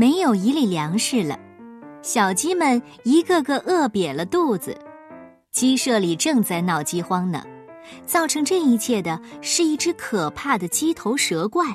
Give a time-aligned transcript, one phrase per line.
[0.00, 1.38] 没有一粒粮食了，
[2.00, 4.74] 小鸡们一个个饿瘪了肚子。
[5.52, 7.44] 鸡舍里正在闹饥荒呢，
[8.06, 11.66] 造成这一切的是一只可怕的鸡头蛇怪。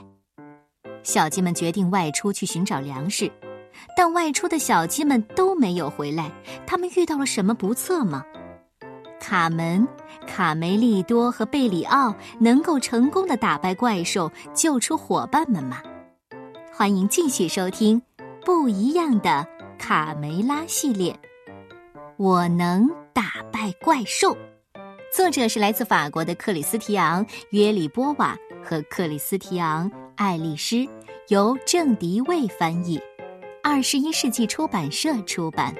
[1.03, 3.31] 小鸡们决定外出去寻找粮食，
[3.95, 6.31] 但外出的小鸡们都没有回来。
[6.65, 8.25] 他们遇到了什么不测吗？
[9.19, 9.87] 卡门、
[10.25, 15.79] 卡梅利多和贝里奥能够成功的打败怪兽，救出伙伴们吗？
[16.73, 18.01] 欢迎继续收听
[18.45, 19.45] 《不一样的
[19.79, 21.19] 卡梅拉》系列。
[22.15, 24.37] 我能打败怪兽。
[25.11, 30.87] 作者是来自法国的克里斯提昂·约里波瓦和克里斯提昂·爱丽丝，
[31.29, 33.01] 由郑迪卫翻译，
[33.63, 35.73] 二十一世纪出版社出版。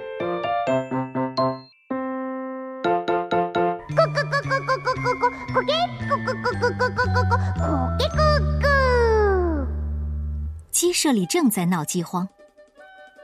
[10.72, 12.27] 鸡舍里正在闹饥荒，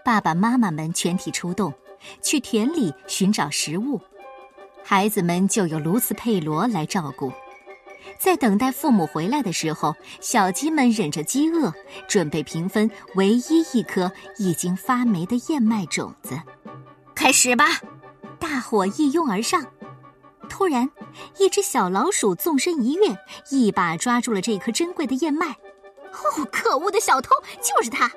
[0.03, 1.73] 爸爸妈妈们全体出动，
[2.21, 3.99] 去田里寻找食物，
[4.83, 7.31] 孩子们就由卢斯佩罗来照顾。
[8.17, 11.73] 在等待父母回来的时候，小鸡们忍着饥饿，
[12.08, 16.39] 准备平分唯一一颗已经发霉的燕麦种子。
[17.13, 17.80] 开始吧！
[18.39, 19.63] 大伙一拥而上。
[20.49, 20.89] 突然，
[21.38, 23.15] 一只小老鼠纵身一跃，
[23.52, 25.52] 一把抓住了这颗珍贵的燕麦。
[26.11, 28.11] 哦，可恶的小偷，就是他！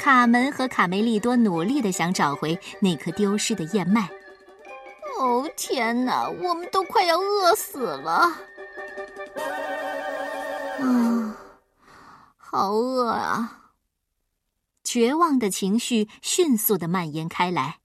[0.00, 4.08] 卡门和卡梅利多努力的想找回那颗丢失的燕麦。
[5.18, 8.32] 哦，天哪，我们都快要饿死了！
[10.80, 11.36] 啊，
[12.38, 13.72] 好饿啊！
[14.82, 17.80] 绝望的情绪迅速的蔓延开来。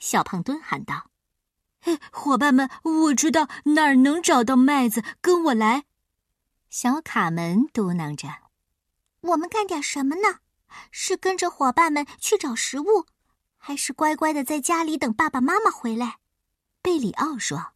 [0.00, 1.06] 小胖墩喊道
[2.10, 5.84] ：“伙伴们，我知道哪儿能找到麦子，跟我来。”
[6.68, 8.28] 小卡门嘟囔着
[9.22, 10.40] ：“我们干点什么呢？
[10.90, 13.06] 是跟着伙伴们去找食物，
[13.56, 16.18] 还是乖乖的在家里等爸爸妈妈回来？”
[16.82, 17.72] 贝里奥说：“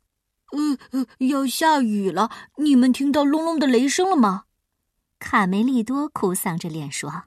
[0.53, 4.44] 嗯呃，要下雨了，你们听到隆隆的雷声了吗？”
[5.19, 7.25] 卡梅利多哭丧着脸说：“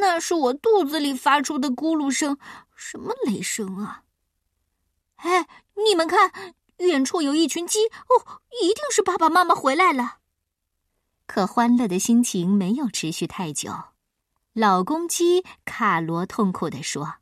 [0.00, 2.38] 那是我肚子里发出的咕噜声，
[2.74, 4.02] 什么雷声啊？”
[5.16, 5.48] 哎，
[5.86, 6.30] 你们看，
[6.78, 10.18] 远处有一群鸡，哦，一定是爸爸妈妈回来了。
[11.26, 13.72] 可欢乐的心情没有持续太久，
[14.58, 17.16] 老公鸡卡罗痛苦地说：“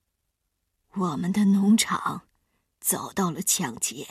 [0.94, 2.22] 我们的农场
[2.78, 4.06] 遭到了抢劫，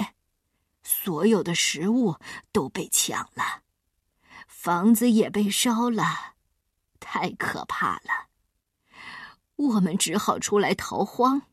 [0.83, 2.17] 所有的食物
[2.51, 3.61] 都被抢了，
[4.45, 6.33] 房子也被烧了，
[6.99, 8.27] 太可怕了！
[9.55, 11.43] 我们只好出来逃荒。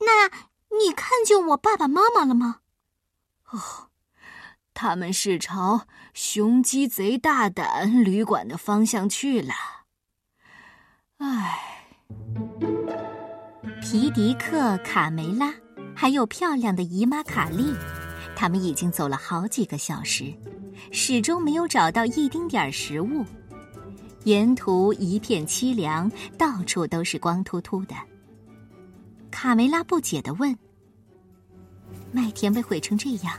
[0.00, 0.28] 那
[0.76, 2.60] 你看见我爸爸妈妈了吗？
[3.52, 3.88] 哦。”
[4.74, 9.77] 他们是朝“雄鸡贼大胆”旅馆的方向去了。
[13.90, 15.50] 皮迪克、卡梅拉，
[15.96, 17.74] 还有漂亮的姨妈卡莉，
[18.36, 20.30] 他们已经走了好几个小时，
[20.92, 23.24] 始终没有找到一丁点儿食物。
[24.24, 27.94] 沿途一片凄凉，到处都是光秃秃的。
[29.30, 30.54] 卡梅拉不解的问
[32.12, 33.38] ：“麦田被毁成这样？”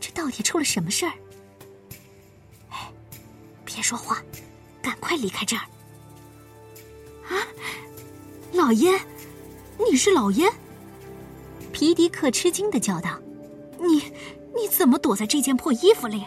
[0.00, 1.12] 这到底出了什么事儿？
[2.68, 2.92] 哎，
[3.64, 4.20] 别说话，
[4.82, 5.62] 赶快离开这儿！
[7.28, 7.46] 啊，
[8.52, 8.98] 老烟，
[9.90, 10.50] 你是老烟？
[11.72, 13.18] 皮迪克吃惊的叫道
[13.80, 13.96] ：“你
[14.54, 16.22] 你怎么躲在这件破衣服里？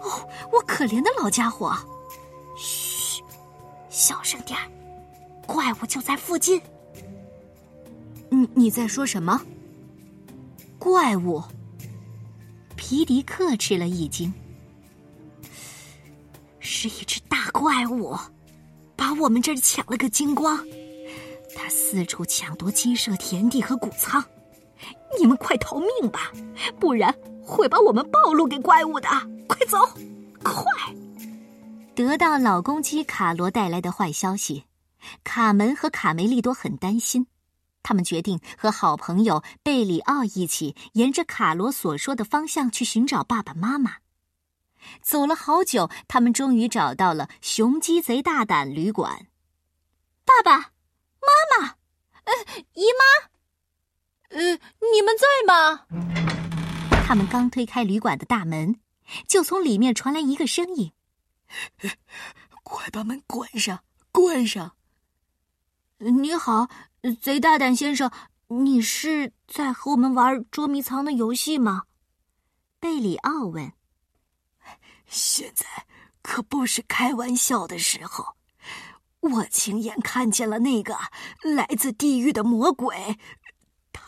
[0.00, 1.76] 哦，我可怜的老家伙！
[2.56, 3.22] 嘘，
[3.90, 4.70] 小声点儿，
[5.46, 6.60] 怪物就在附近。
[8.30, 9.40] 你你在说什么？
[10.78, 11.42] 怪物？”
[12.76, 14.32] 皮迪克吃了一惊，
[16.60, 18.16] 是一只大怪物，
[18.94, 20.64] 把我们这儿抢了个精光。
[21.54, 24.22] 他四处抢夺鸡舍、田地和谷仓，
[25.18, 26.32] 你们快逃命吧，
[26.78, 29.08] 不然会把我们暴露给怪物的。
[29.46, 29.78] 快走，
[30.42, 30.64] 快！
[31.94, 34.64] 得到老公鸡卡罗带来的坏消息，
[35.22, 37.26] 卡门和卡梅利多很担心。
[37.82, 43.96] 他们决定和好朋友贝里奥一起，沿着卡罗所说的方向去寻找爸爸妈妈。
[45.02, 49.26] 走了好久，他们终于找到了“雄鸡贼大胆”旅馆。
[50.24, 51.76] 爸爸妈妈，
[52.24, 52.32] 呃，
[52.72, 54.52] 姨妈，呃，
[54.92, 55.02] 你
[57.06, 58.80] 他们刚推开旅馆的大门，
[59.28, 60.92] 就从里面传来一个声音
[62.64, 64.76] ：“快把门关上，关上！”
[65.98, 66.68] 你好。
[67.20, 68.10] 贼大胆先生，
[68.48, 71.82] 你是在和我们玩捉迷藏的游戏吗？
[72.80, 73.70] 贝里奥问。
[75.06, 75.66] 现在
[76.22, 78.36] 可不是开玩笑的时候，
[79.20, 80.96] 我亲眼看见了那个
[81.42, 83.18] 来自地狱的魔鬼，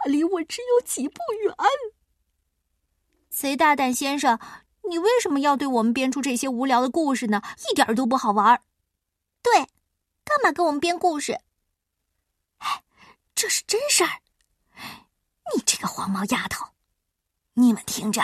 [0.07, 1.55] 离我只有几步远。
[3.29, 4.39] 贼大胆先生，
[4.89, 7.43] 你为什么要对我们编出这些无聊的故事呢？
[7.71, 8.63] 一点都不好玩。
[9.43, 9.69] 对，
[10.25, 11.41] 干嘛给我们编故事？
[12.59, 12.83] 哎，
[13.35, 14.23] 这是真事儿。
[15.55, 16.69] 你这个黄毛丫头，
[17.55, 18.23] 你们听着，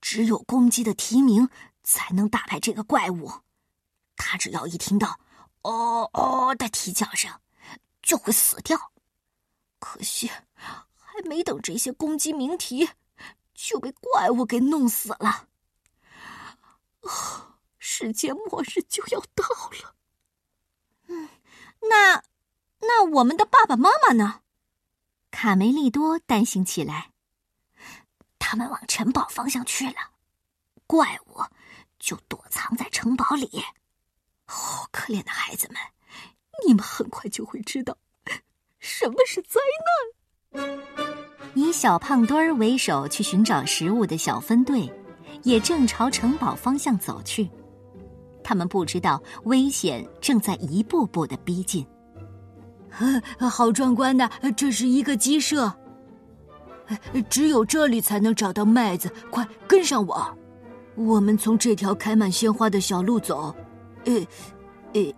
[0.00, 1.48] 只有公鸡的啼鸣
[1.82, 3.30] 才能打败这个怪物。
[4.16, 5.20] 他只要一听到。
[5.62, 7.30] 哦哦的啼叫声，
[8.02, 8.76] 就会死掉。
[9.78, 10.28] 可惜，
[11.22, 12.90] 没等这些公鸡鸣啼，
[13.54, 15.48] 就被怪物给弄死了。
[17.78, 19.44] 世界末日就要到
[19.82, 19.94] 了。
[21.08, 21.28] 嗯，
[21.88, 22.22] 那
[22.80, 24.40] 那我们的爸爸妈妈呢？
[25.30, 27.10] 卡梅利多担心起来。
[28.38, 30.12] 他们往城堡方向去了，
[30.86, 31.42] 怪物
[31.98, 33.64] 就躲藏在城堡里。
[34.46, 35.76] 哦，可怜的孩子们，
[36.66, 37.96] 你们很快就会知道
[38.78, 39.60] 什么是灾
[40.52, 40.81] 难。
[41.54, 44.90] 以小胖墩儿为首去寻找食物的小分队，
[45.42, 47.50] 也正朝城堡方向走去。
[48.42, 51.86] 他们不知道危险正在一步步的逼近。
[53.38, 55.72] 好壮观的，这是一个鸡舍，
[57.30, 59.10] 只有这里才能找到麦子。
[59.30, 60.38] 快跟上我，
[60.94, 63.54] 我们从这条开满鲜花的小路走。
[64.04, 64.26] 诶，
[64.94, 65.14] 诶，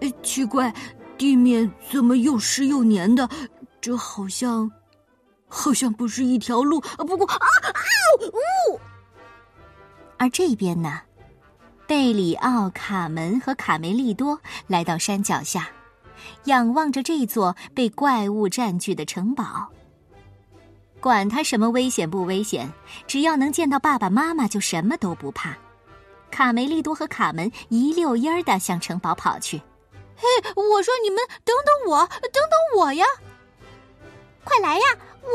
[0.00, 0.74] 诶，奇怪，
[1.16, 3.28] 地面怎么又湿又黏的？
[3.80, 4.68] 这好像，
[5.48, 6.80] 好像不是一条路。
[6.80, 7.68] 不过啊啊
[8.70, 8.80] 呜！
[10.16, 11.00] 而这边呢，
[11.86, 15.68] 贝里奥、卡门和卡梅利多来到山脚下，
[16.44, 19.68] 仰望着这座被怪物占据的城堡。
[21.00, 22.72] 管他什么危险不危险，
[23.06, 25.56] 只要能见到爸爸妈妈，就什么都不怕。
[26.30, 29.62] 卡梅利多和卡门一溜烟儿的向城堡跑去。
[30.16, 33.06] 嘿，我说你们等等我，等等我呀！
[34.42, 34.84] 快来呀！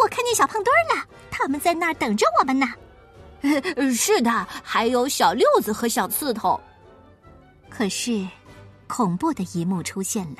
[0.01, 2.67] 我看见小胖墩儿了，他们在那儿等着我们呢。
[3.93, 6.59] 是的，还有小六子和小刺头。
[7.69, 8.27] 可是，
[8.87, 10.37] 恐怖的一幕出现了：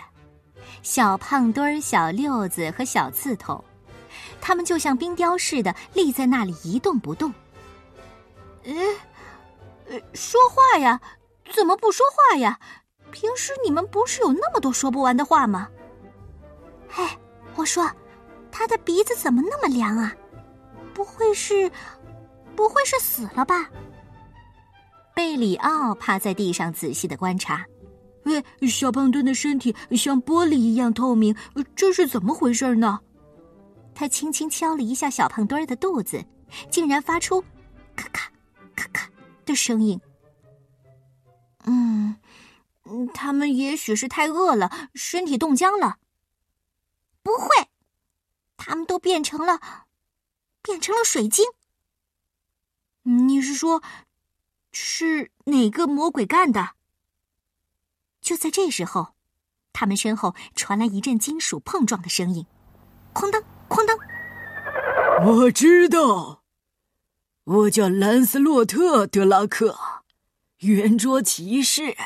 [0.82, 3.64] 小胖墩儿、小六子和小刺头，
[4.40, 7.34] 他们就像冰雕似的立在那里一动不动。
[8.64, 8.76] 嗯。
[10.14, 11.00] 说话呀？
[11.54, 12.58] 怎么不说话呀？
[13.12, 15.68] 平时你们不是有那么多说不完的话吗？
[16.96, 17.18] 哎，
[17.56, 17.88] 我说，
[18.54, 20.16] 他的鼻子怎么那么凉啊？
[20.94, 21.70] 不会是，
[22.56, 23.70] 不会是死了吧？
[25.16, 27.66] 贝里奥趴在地上仔细的观察。
[28.26, 31.36] 喂，小胖墩的身体像玻璃一样透明，
[31.76, 33.00] 这是怎么回事呢？
[33.96, 36.24] 他轻轻敲了一下小胖墩儿的肚子，
[36.70, 37.42] 竟然发出
[37.96, 38.32] 咔咔
[38.76, 39.10] 咔咔。
[39.46, 40.00] 的声音。
[41.66, 42.16] 嗯，
[43.14, 45.98] 他们也许是太饿了，身体冻僵了。
[47.22, 47.48] 不会，
[48.66, 49.60] 他们都变成了，
[50.62, 51.46] 变成了水晶。
[53.02, 53.84] 你是说，
[54.72, 56.70] 是哪个魔鬼干的？
[58.22, 59.16] 就在这时候，
[59.74, 62.46] 他们身后传来一阵金属碰撞的声音，
[63.14, 63.98] 哐当，哐当。
[65.28, 66.42] 我知道。
[67.44, 69.78] 我叫兰斯洛特·德拉克，
[70.60, 71.98] 圆桌骑士。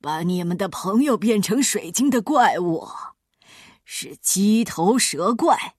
[0.00, 2.86] 把你们的朋友变成水晶的怪物
[3.94, 5.76] 是鸡头蛇怪，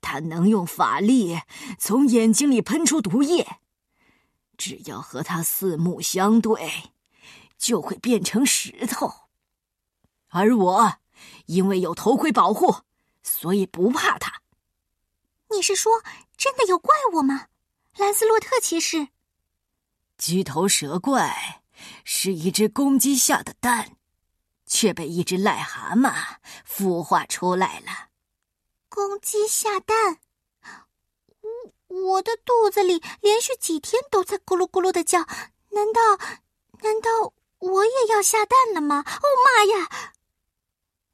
[0.00, 1.40] 它能用法力
[1.78, 3.60] 从眼睛里喷出毒液，
[4.58, 6.90] 只要和它四目相对，
[7.56, 9.28] 就会变成石头。
[10.30, 10.96] 而我
[11.46, 12.78] 因为有头盔保护，
[13.22, 14.42] 所以不怕他。
[15.52, 16.02] 你是说？
[16.36, 17.46] 真的有怪物吗？
[17.98, 19.06] 兰斯洛特骑士，
[20.18, 21.62] 鸡头蛇怪
[22.02, 23.96] 是一只公鸡下的蛋，
[24.72, 28.08] 却被一只癞蛤蟆孵化出来了。
[28.88, 30.18] 公鸡下蛋，
[31.42, 35.18] 我我的肚子里连续几天都在咕噜咕噜的叫，
[35.68, 36.00] 难道
[36.80, 39.04] 难道我也要下蛋了吗？
[39.06, 40.14] 哦妈呀！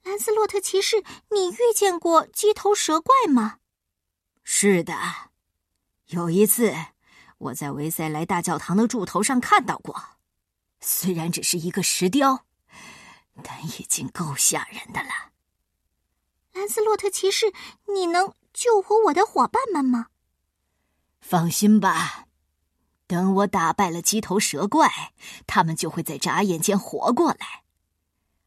[0.05, 3.59] 兰斯洛特骑士，你遇见过鸡头蛇怪吗？
[4.45, 4.95] 是的，
[6.07, 6.73] 有一次
[7.39, 10.01] 我在维塞莱大教堂的柱头上看到过，
[10.81, 12.47] 虽然只是一个石雕，
[13.43, 15.33] 但已经够吓人的了。
[16.53, 17.53] 兰斯洛特骑士，
[17.95, 20.07] 你能救活我的伙伴们吗？
[21.21, 22.27] 放心吧，
[23.07, 25.13] 等我打败了鸡头蛇怪，
[25.47, 27.65] 他们就会在眨眼间活过来。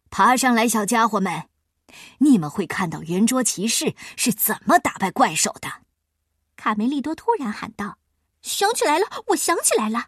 [0.10, 1.48] 爬上来，小家伙们，
[2.18, 5.84] 你们会看到圆桌骑士是怎么打败怪兽的。
[6.56, 7.98] 卡梅利多突然喊道
[8.42, 10.08] ：“想起来了，我想起来了，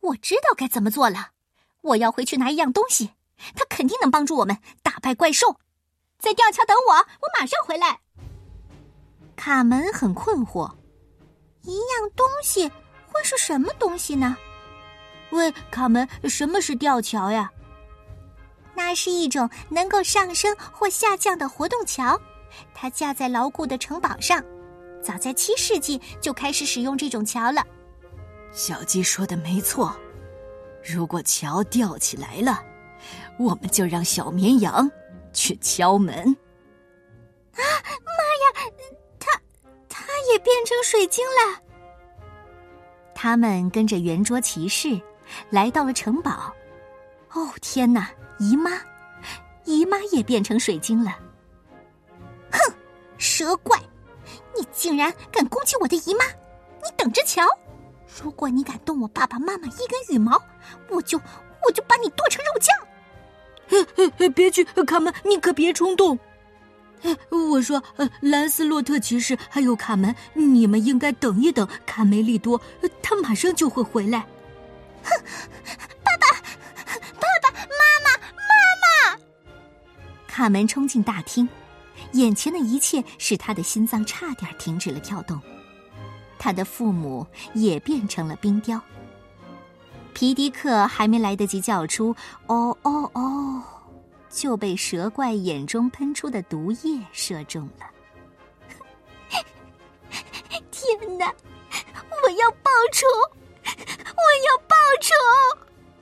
[0.00, 1.32] 我知道该怎么做了。
[1.82, 3.12] 我要回去拿一样东西，
[3.54, 5.56] 他肯定能帮助我们打败怪兽。
[6.18, 8.00] 在吊桥等我，我马上回来。
[9.36, 10.70] 卡门很困惑，
[11.62, 12.66] 一样东西
[13.06, 14.36] 会是什么东西呢？
[15.30, 17.50] 喂，卡门，什么是吊桥呀？
[18.74, 22.18] 那是一种能够上升或下降的活动桥，
[22.74, 24.42] 它架在牢固的城堡上。
[25.02, 27.64] 早在七世纪就开始使用这种桥了。
[28.52, 29.94] 小鸡说的没错，
[30.82, 32.62] 如果桥吊起来了，
[33.38, 34.90] 我们就让小绵羊
[35.32, 36.14] 去敲门。
[37.52, 37.62] 啊
[38.04, 38.72] 妈呀！
[39.18, 39.40] 它
[39.88, 41.62] 它也变成水晶了。
[43.14, 45.00] 他们跟着圆桌骑士
[45.50, 46.52] 来到了城堡。
[47.32, 48.10] 哦天哪！
[48.38, 48.70] 姨妈，
[49.64, 51.18] 姨妈也变成水晶了。
[52.52, 52.74] 哼，
[53.16, 53.78] 蛇怪！
[54.54, 56.24] 你竟然敢攻击我的姨妈！
[56.84, 57.42] 你等着瞧！
[58.22, 60.40] 如果你敢动我爸爸妈妈一根羽毛，
[60.90, 61.18] 我就
[61.66, 62.74] 我就把你剁成肉酱！
[64.34, 66.18] 别去，卡门，你可别冲动。
[67.30, 67.82] 我说，
[68.20, 72.60] 兰斯洛特骑士还有卡门，你们应该等一等卡梅利多，
[73.02, 74.20] 他马上就会回来。
[75.02, 75.10] 哼，
[76.02, 76.26] 爸爸，
[77.14, 79.18] 爸爸妈妈妈妈！
[80.26, 81.48] 卡门冲进大厅。
[82.12, 85.40] 眼前的一切使他的心脏差点停止了跳动，
[86.38, 88.80] 他的父母也变成了冰雕。
[90.16, 92.16] 皮迪克还没来得及叫出
[92.48, 93.62] “哦哦哦”，
[94.32, 97.84] 就被蛇怪眼中喷出的毒液射中了。
[100.70, 101.30] 天哪！
[102.22, 103.06] 我要报仇！
[104.06, 105.12] 我要报仇！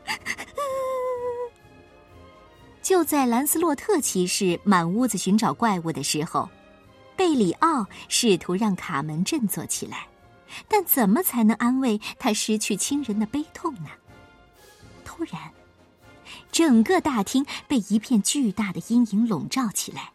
[2.83, 6.49] 就在兰斯洛特骑士满屋子寻找怪物的时候，
[7.17, 10.07] 贝里奥试图让卡门振作起来，
[10.69, 13.91] 但怎么才能安慰他失去亲人的悲痛呢？
[15.17, 15.53] 突然，
[16.51, 20.11] 整个大厅被一片巨大的阴影笼罩起来。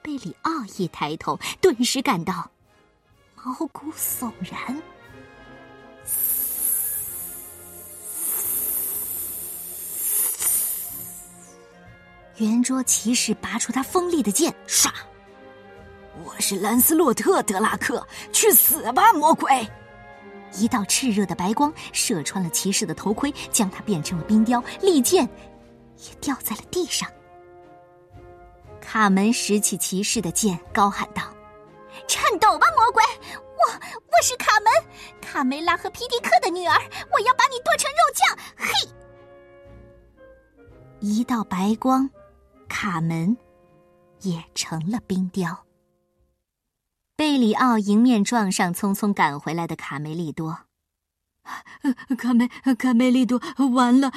[0.00, 2.50] 贝里奥一抬头，顿时感到
[3.34, 4.82] 毛骨悚然。
[12.38, 14.90] 圆桌骑士拔出他锋利的剑，唰！
[16.24, 19.68] 我是兰斯洛特·德拉克，去死吧，魔鬼！
[20.54, 25.28] 一道炽热的白光射穿了骑士的头盔，将他变成了冰雕，利剑
[25.98, 27.08] 也掉在了地上。
[28.80, 31.22] 卡门拾起骑士的剑，高喊道
[32.08, 33.02] ：“颤抖吧，魔鬼！
[33.34, 34.72] 我我是卡门，
[35.20, 36.74] 卡梅拉和皮迪克的女儿，
[37.12, 38.88] 我要把你剁成肉酱！”嘿！
[41.00, 42.08] 一道白光。
[42.68, 43.36] 卡门
[44.20, 45.64] 也成了冰雕。
[47.18, 50.60] 贝里奥迎面撞上匆匆赶回来的卡梅利多。
[52.16, 52.46] 卡梅
[52.78, 53.42] 卡梅利多，
[53.74, 54.12] 完了！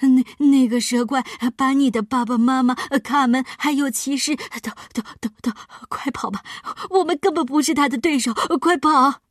[0.00, 1.24] 那那个蛇怪
[1.56, 5.52] 把你的爸爸妈妈、卡门还有骑士都都都都，
[5.88, 6.44] 快跑吧！
[6.90, 9.22] 我们根本不是他的对手，快跑！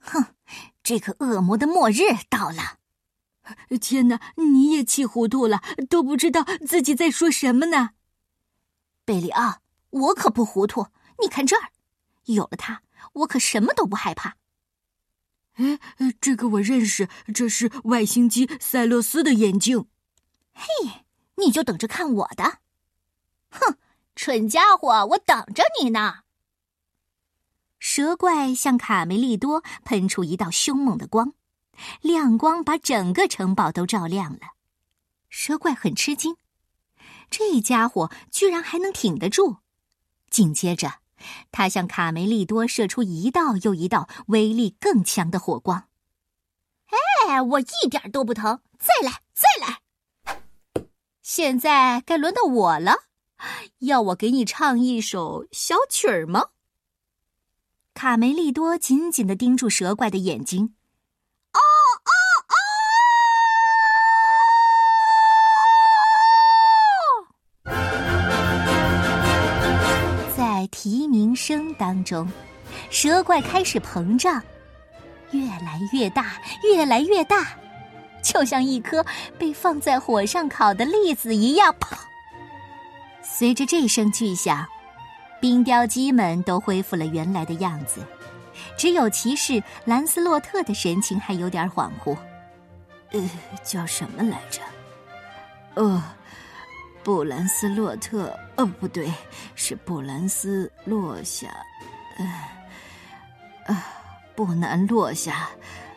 [0.00, 0.34] 哼，
[0.82, 1.98] 这个恶魔的末日
[2.28, 2.78] 到了。
[3.80, 4.20] 天哪！
[4.34, 7.90] 你也气糊涂了，都不知道自己在说什么呢。
[9.04, 9.58] 贝里奥，
[9.90, 10.88] 我可不糊涂。
[11.22, 11.68] 你看这儿，
[12.26, 14.36] 有了它，我可什么都不害怕。
[15.54, 15.78] 哎，
[16.20, 19.86] 这个我认识，这是外星机塞勒斯的眼镜。
[20.52, 21.04] 嘿，
[21.36, 22.58] 你就等着看我的！
[23.50, 23.78] 哼，
[24.16, 26.20] 蠢家伙，我等着你呢。
[27.78, 31.34] 蛇怪向卡梅利多喷出一道凶猛的光。
[32.00, 34.54] 亮光把整个城堡都照亮了，
[35.28, 36.36] 蛇怪很吃惊，
[37.28, 39.56] 这家伙居然还能挺得住。
[40.30, 41.00] 紧接着，
[41.50, 45.88] 他向卡梅利多射出一道又一道威力更强的火光。
[47.26, 48.60] 哎，我一点都不疼！
[48.78, 49.80] 再来，再来！
[51.22, 53.04] 现在该轮到我了，
[53.78, 56.50] 要我给你唱一首小曲儿吗？
[57.94, 60.74] 卡梅利多紧紧的盯住蛇怪的眼睛。
[71.74, 72.30] 当中，
[72.90, 74.42] 蛇怪开始膨胀，
[75.32, 77.48] 越来越大，越来越大，
[78.22, 79.04] 就像一颗
[79.38, 81.74] 被放在火上烤的栗子一样。
[81.78, 81.96] 砰！
[83.22, 84.66] 随着这声巨响，
[85.40, 88.00] 冰雕鸡们都恢复了原来的样子，
[88.76, 92.16] 只有骑士兰斯洛特的神情还有点恍惚。
[93.12, 93.30] 呃，
[93.62, 94.62] 叫什么来着？
[95.74, 96.02] 呃。
[97.02, 99.12] 布兰斯洛特，哦，不对，
[99.54, 101.48] 是布兰斯落下，
[102.18, 102.44] 呃，
[103.66, 103.82] 呃，
[104.36, 105.50] 不难落下，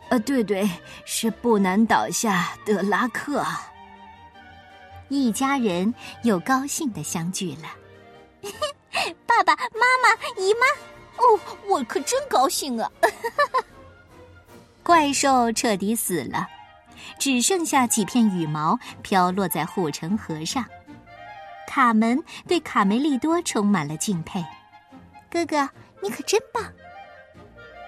[0.10, 0.68] 呃，对对，
[1.06, 2.50] 是不难倒下。
[2.66, 3.46] 德拉克，
[5.10, 7.70] 一家人又高兴的相聚了。
[9.28, 10.66] 爸爸妈妈、姨妈，
[11.24, 12.92] 哦，我可真高兴啊！
[14.82, 16.48] 怪兽彻底死了，
[17.20, 20.66] 只剩下几片羽毛飘落在护城河上。
[21.68, 24.44] 卡门对卡梅利多充满了敬佩，
[25.30, 25.70] 哥哥，
[26.02, 26.64] 你可真棒！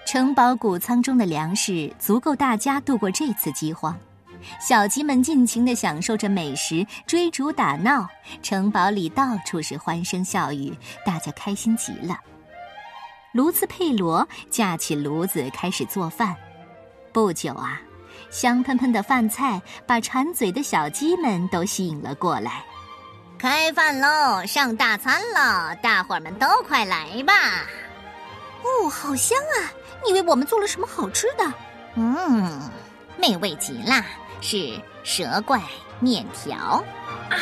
[0.06, 3.98] 城堡谷仓中的粮食足够大家度过这次饥荒，
[4.60, 8.06] 小鸡们尽情的享受着美食，追逐打闹，
[8.42, 12.20] 城堡里到处是欢声笑语，大家开心极了。
[13.32, 16.36] 卢兹佩罗架起炉子开始做饭，
[17.12, 17.80] 不久啊，
[18.30, 22.62] 香喷喷的饭菜把馋嘴的小鸡们都吸引了过来。
[23.40, 27.32] 开饭喽，上大餐了，大伙儿们都快来吧！
[28.62, 29.72] 哦，好香啊！
[30.04, 31.52] 你为我们做了什么好吃的？
[31.94, 32.60] 嗯，
[33.16, 34.04] 美味极了，
[34.42, 35.58] 是蛇怪
[36.00, 36.84] 面条。
[37.30, 37.38] 啊，